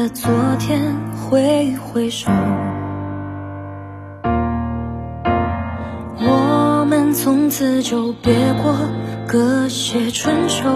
[0.00, 2.30] 的昨天，挥挥手，
[6.16, 8.32] 我们从此就别
[8.62, 8.74] 过
[9.28, 10.70] 隔些春秋，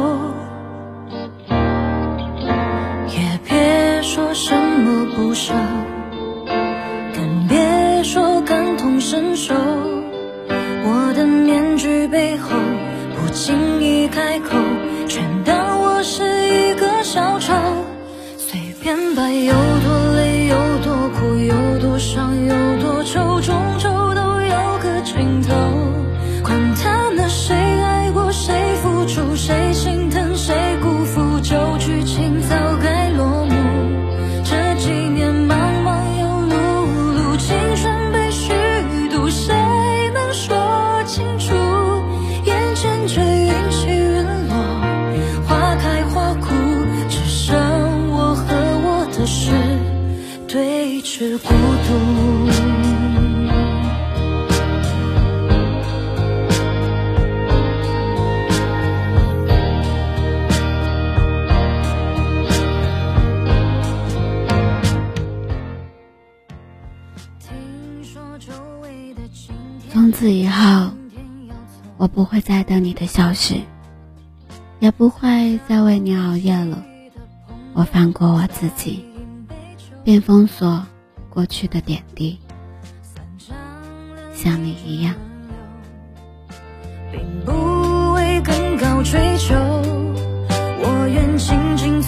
[3.09, 5.55] 也别说什么不舍，
[7.15, 9.55] 更别说感同身受。
[10.85, 12.51] 我的面具背后，
[13.17, 14.59] 不经意开口，
[15.09, 17.55] 全当我是一个小丑。
[18.85, 20.04] 变白有多
[51.17, 51.55] 是孤独。
[69.89, 70.91] 从此以后，
[71.97, 73.63] 我不会再等你的消息，
[74.81, 76.83] 也不会再为你熬夜了。
[77.73, 79.05] 我放过我自己，
[80.03, 80.85] 并封锁
[81.35, 82.39] 过去的点滴，
[84.33, 85.13] 像你一样。
[87.11, 92.01] 并不为更高追求，我愿倾尽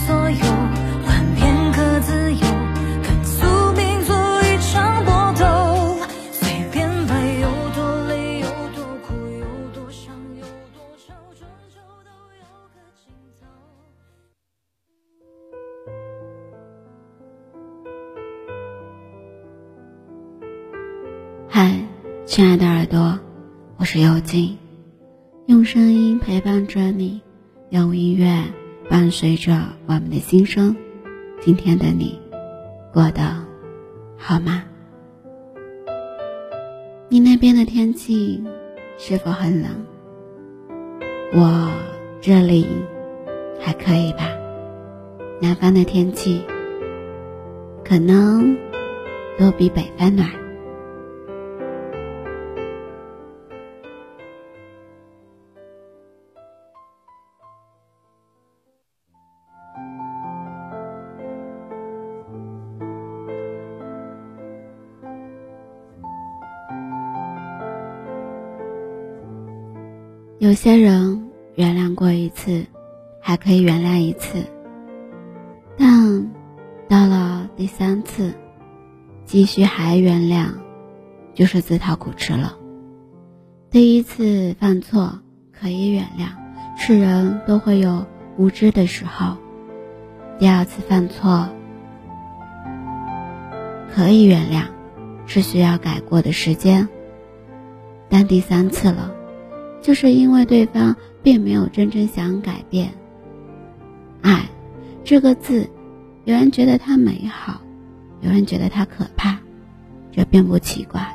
[22.36, 23.18] 亲爱的耳朵，
[23.78, 24.58] 我是尤静，
[25.46, 27.18] 用声音陪伴着你，
[27.70, 28.44] 用音乐
[28.90, 30.76] 伴随着我们的心声。
[31.40, 32.20] 今天的你
[32.92, 33.22] 过得
[34.18, 34.62] 好吗？
[37.08, 38.44] 你那边的天气
[38.98, 39.70] 是否很冷？
[41.32, 41.70] 我
[42.20, 42.66] 这里
[43.58, 44.28] 还可以吧。
[45.40, 46.42] 南方的天气
[47.82, 48.54] 可能
[49.38, 50.28] 都比北方暖。
[70.56, 72.64] 有些人原谅过一次，
[73.20, 74.42] 还可以原谅一次，
[75.76, 76.30] 但
[76.88, 78.32] 到了第三次，
[79.26, 80.54] 继续还原谅，
[81.34, 82.56] 就是自讨苦吃了。
[83.70, 85.20] 第一次犯错
[85.52, 86.28] 可以原谅，
[86.78, 88.06] 是人都会有
[88.38, 89.36] 无知的时候；
[90.38, 91.50] 第二次犯错
[93.94, 94.62] 可以原谅，
[95.26, 96.88] 是需要改过的时间。
[98.08, 99.15] 但第三次了。
[99.86, 102.92] 就是因为对方并没有真正想改变。
[104.20, 104.46] 爱，
[105.04, 105.70] 这个字，
[106.24, 107.60] 有人觉得它美好，
[108.20, 109.38] 有人觉得它可怕，
[110.10, 111.06] 这并不奇怪。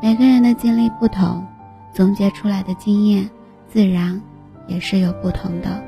[0.00, 1.44] 每个人的经历不同，
[1.92, 3.28] 总结出来的经验
[3.66, 4.22] 自然
[4.68, 5.82] 也是有不同的。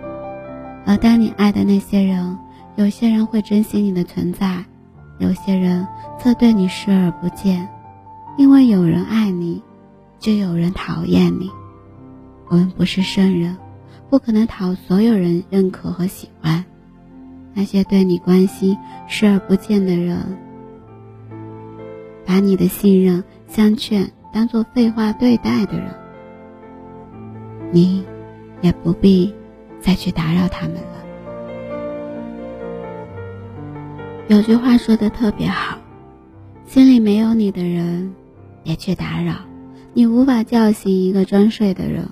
[0.85, 2.37] 而当你爱的那些人，
[2.75, 4.65] 有些人会珍惜你的存在，
[5.21, 5.87] 有些人
[6.19, 7.69] 则对你视而不见。
[8.37, 9.63] 因为有人爱你，
[10.19, 11.49] 就有人讨厌你。
[12.53, 13.57] 我们不是圣人，
[14.11, 16.63] 不可能讨所有人认可和喜欢。
[17.55, 18.77] 那些对你关心
[19.09, 20.19] 视而不见的人，
[22.27, 25.95] 把你的信任、相劝当做废话对待的人，
[27.71, 28.05] 你
[28.61, 29.35] 也不必
[29.81, 31.05] 再去打扰他们了。
[34.29, 35.79] 有句话说的特别好：
[36.67, 38.13] 心里没有你的人，
[38.63, 39.37] 别去打扰。
[39.95, 42.07] 你无法叫醒一个装睡的人。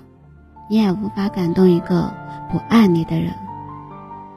[0.71, 2.09] 你也无法感动一个
[2.49, 3.33] 不爱你的人。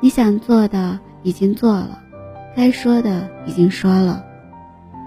[0.01, 1.97] 你想做的已经做了，
[2.57, 4.21] 该说的已经说了，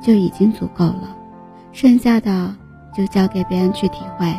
[0.02, 1.14] 就已经足够了。
[1.74, 2.56] 剩下的
[2.96, 4.34] 就交给别人去体会。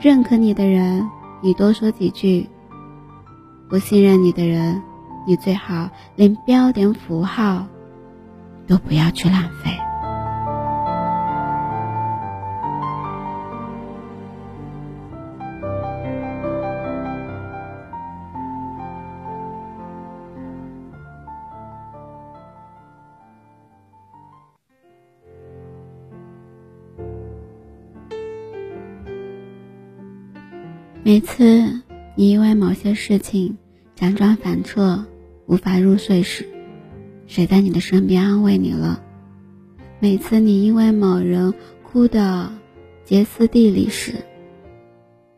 [0.00, 1.08] 认可你的人，
[1.40, 2.44] 你多说几句；
[3.68, 4.82] 不信任你的人，
[5.28, 7.64] 你最好连标点符号
[8.66, 9.70] 都不要去浪费。
[31.06, 31.82] 每次
[32.14, 33.58] 你因为某些事情
[33.94, 35.04] 辗转反侧、
[35.44, 36.46] 无法入睡时，
[37.26, 39.02] 谁在你的身边安慰你了？
[40.00, 41.52] 每次你因为某人
[41.82, 42.50] 哭得
[43.04, 44.14] 歇斯底里时，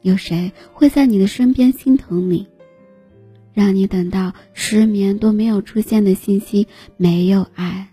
[0.03, 2.47] 有谁会在你的身边心疼你？
[3.53, 7.89] 让你等到失眠都没有出现的信息，没有爱；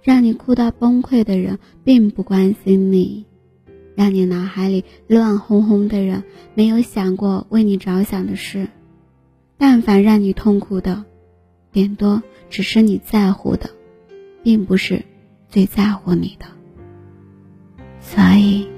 [0.00, 3.26] 让你哭到崩溃的人，并不关心你；
[3.98, 6.22] 让你脑海里乱哄哄的人，
[6.54, 8.68] 没有想过为你着想的事。
[9.56, 11.04] 但凡让你痛苦的，
[11.72, 13.70] 顶多只是你在乎的，
[14.44, 15.04] 并不是
[15.48, 16.46] 最在乎你的。
[18.00, 18.68] 所以，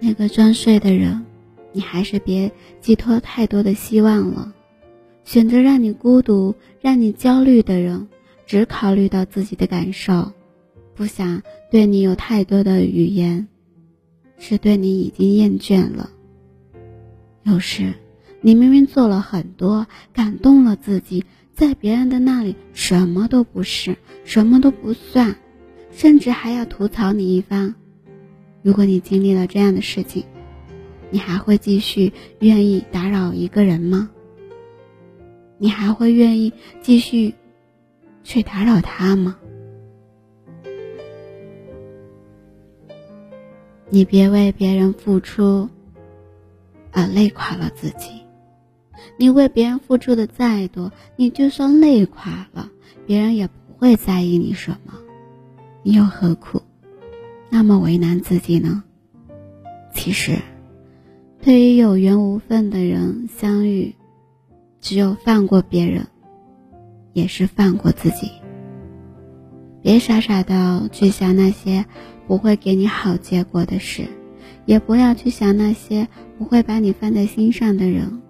[0.00, 1.24] 那个装睡的人，
[1.70, 2.50] 你还是别
[2.80, 4.52] 寄托太多的希望了。
[5.22, 8.08] 选择让你孤独、让你焦虑的人，
[8.44, 10.32] 只考虑到自己的感受，
[10.96, 13.46] 不想对你有太多的语言，
[14.38, 16.10] 是对你已经厌倦了。
[17.42, 17.94] 有时，
[18.40, 21.24] 你明明做了很多，感动了自己，
[21.54, 25.36] 在别人的那里什么都不是，什么都不算，
[25.92, 27.74] 甚至还要吐槽你一番。
[28.62, 30.24] 如果你经历了这样的事情，
[31.10, 34.10] 你还会继续愿意打扰一个人吗？
[35.58, 36.52] 你还会愿意
[36.82, 37.32] 继续
[38.24, 39.38] 去打扰他吗？
[43.96, 45.70] 你别为别人付出
[46.92, 48.20] 而累垮了自己。
[49.16, 52.68] 你为别人付出的再多，你就算累垮了，
[53.06, 54.92] 别人也不会在意你什么。
[55.82, 56.60] 你又何苦
[57.48, 58.84] 那么为难自己呢？
[59.94, 60.42] 其实，
[61.40, 63.94] 对于有缘无分的人相遇。
[64.82, 66.06] 只有放过别人，
[67.14, 68.30] 也是放过自己。
[69.80, 71.86] 别傻傻的去想那些
[72.26, 74.06] 不会给你好结果的事，
[74.64, 76.08] 也不要去想那些
[76.38, 78.20] 不会把你放在心上的人。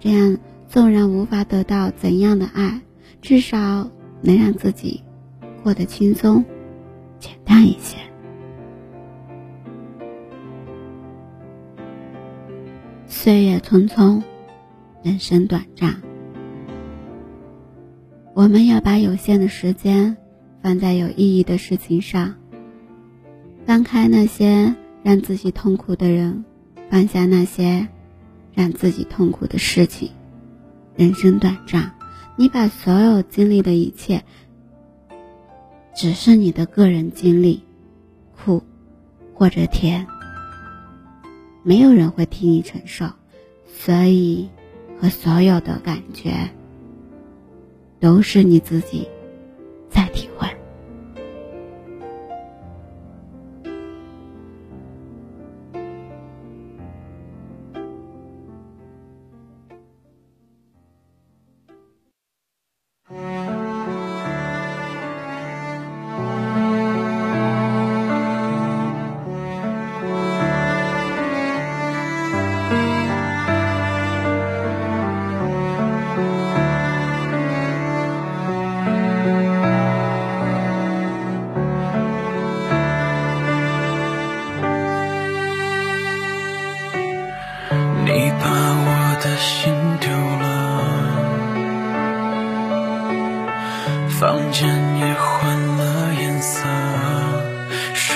[0.00, 2.80] 这样，纵然无法得到怎样的爱，
[3.20, 3.90] 至少
[4.20, 5.02] 能让自己
[5.62, 6.44] 过得轻松、
[7.18, 7.96] 简单一些。
[13.06, 14.22] 岁月匆匆。
[15.00, 16.02] 人生短暂，
[18.34, 20.16] 我们要把有限的时间
[20.60, 22.34] 放在有意义的事情上。
[23.68, 26.42] 放开那些让自己痛苦的人，
[26.88, 27.86] 放下那些
[28.54, 30.10] 让自己痛苦的事情。
[30.96, 31.92] 人生短暂，
[32.34, 34.24] 你把所有经历的一切，
[35.94, 37.62] 只是你的个人经历，
[38.42, 38.62] 苦
[39.34, 40.06] 或者甜，
[41.62, 43.04] 没有人会替你承受，
[43.66, 44.48] 所以。
[45.00, 46.50] 和所有的感觉，
[48.00, 49.06] 都是你自己
[49.88, 50.48] 在体会。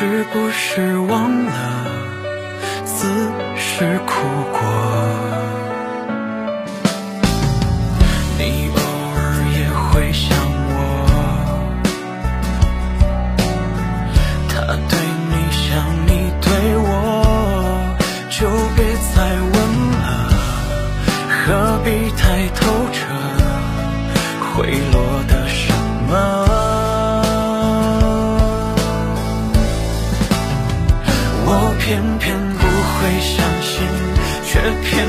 [0.02, 1.52] 是不是忘了
[2.84, 3.06] 自
[3.56, 4.14] 是哭
[4.50, 4.58] 过？
[31.92, 33.86] 偏偏不会相信，
[34.46, 35.01] 却偏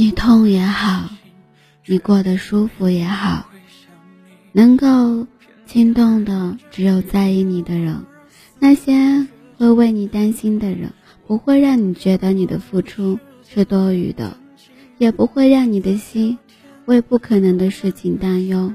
[0.00, 1.10] 你痛也好，
[1.84, 3.48] 你过得舒服也好，
[4.52, 5.26] 能够
[5.66, 8.04] 心动的只有在意你的人，
[8.60, 9.26] 那些
[9.56, 10.92] 会为你担心的人，
[11.26, 14.36] 不会让你觉得你的付出是多余的，
[14.98, 16.38] 也不会让你的心
[16.84, 18.72] 为不可能的事情担忧。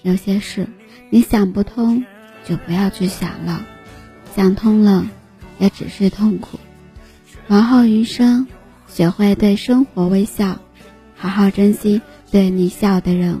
[0.00, 0.66] 有些事
[1.10, 2.02] 你想不通，
[2.46, 3.66] 就不要去想了，
[4.34, 5.06] 想通了，
[5.58, 6.58] 也只是痛苦。
[7.48, 8.46] 往后余生，
[8.88, 10.58] 学会对生活微笑，
[11.16, 13.40] 好好珍惜对你笑的人，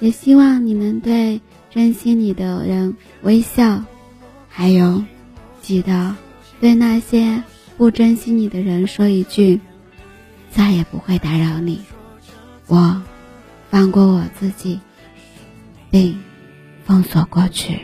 [0.00, 3.82] 也希望你能对珍惜你的人微笑。
[4.48, 5.04] 还有，
[5.60, 6.14] 记得
[6.60, 7.42] 对那些
[7.76, 9.60] 不珍惜你的人说一句：
[10.50, 11.80] 再也不会打扰你。
[12.66, 13.02] 我
[13.70, 14.78] 放过我自己，
[15.90, 16.18] 并
[16.84, 17.80] 封锁过去。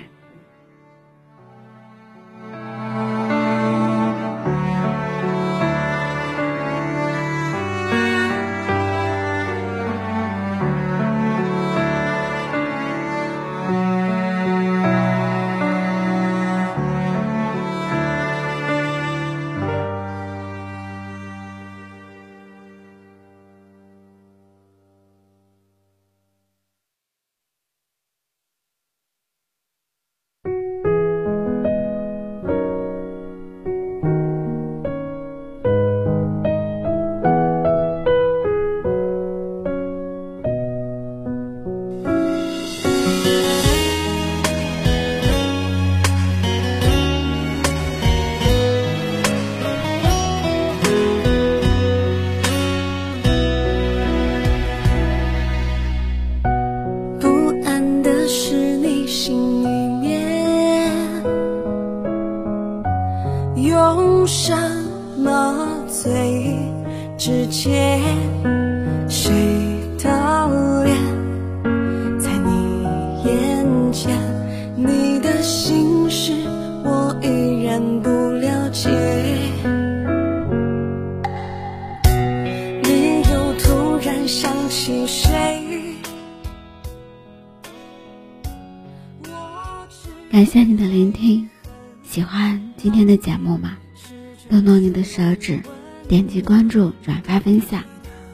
[95.19, 95.61] 手指，
[96.07, 97.83] 点击关注、转发、分享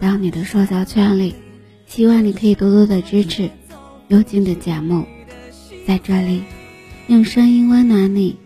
[0.00, 1.34] 到你的社交圈里。
[1.86, 3.50] 希望你可以多多的支持
[4.08, 5.06] 幽静的节目，
[5.86, 6.42] 在这里
[7.06, 8.36] 用声音温暖你，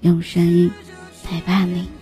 [0.00, 0.70] 用声音
[1.24, 1.97] 陪伴你。